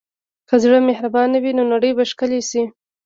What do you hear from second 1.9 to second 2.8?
به ښکلې شي.